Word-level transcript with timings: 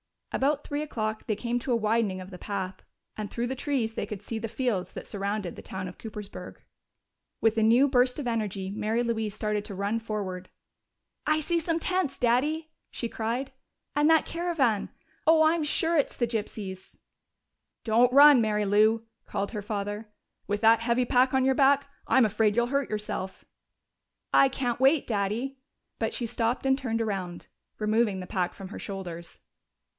About 0.33 0.63
three 0.63 0.81
o'clock 0.81 1.27
they 1.27 1.35
came 1.35 1.59
to 1.59 1.73
a 1.73 1.75
widening 1.75 2.21
of 2.21 2.31
the 2.31 2.39
path, 2.39 2.81
and 3.17 3.29
through 3.29 3.47
the 3.47 3.55
trees 3.55 3.93
they 3.93 4.05
could 4.05 4.21
see 4.21 4.39
the 4.39 4.47
fields 4.47 4.93
that 4.93 5.05
surrounded 5.05 5.55
the 5.57 5.61
town 5.61 5.89
of 5.89 5.97
Coopersburg. 5.99 6.55
With 7.41 7.57
a 7.57 7.61
new 7.63 7.87
burst 7.87 8.17
of 8.17 8.25
energy 8.25 8.71
Mary 8.71 9.03
Louise 9.03 9.35
started 9.35 9.63
to 9.65 9.75
run 9.75 9.99
forward. 9.99 10.49
"I 11.27 11.39
see 11.41 11.59
some 11.59 11.79
tents, 11.79 12.17
Daddy!" 12.17 12.71
she 12.89 13.09
cried. 13.09 13.51
"And 13.93 14.09
that 14.09 14.25
caravan! 14.25 14.89
Oh, 15.27 15.43
I'm 15.43 15.63
sure 15.63 15.97
it's 15.97 16.15
the 16.17 16.25
gypsies." 16.25 16.95
"Don't 17.83 18.11
run, 18.13 18.41
Mary 18.41 18.65
Lou!" 18.65 19.05
called 19.25 19.51
her 19.51 19.61
father. 19.61 20.09
"With 20.47 20.61
that 20.61 20.79
heavy 20.79 21.05
pack 21.05 21.33
on 21.33 21.43
your 21.45 21.55
back! 21.55 21.87
I'm 22.07 22.25
afraid 22.25 22.55
you'll 22.55 22.67
hurt 22.67 22.89
yourself." 22.89 23.43
"I 24.33 24.47
can't 24.49 24.79
wait, 24.79 25.05
Daddy." 25.05 25.59
But 25.99 26.13
she 26.13 26.25
stopped 26.25 26.65
and 26.65 26.77
turned 26.77 27.01
around, 27.01 27.47
removing 27.79 28.21
the 28.21 28.25
pack 28.27 28.53
from 28.55 28.69
her 28.69 28.79
shoulders. 28.79 29.39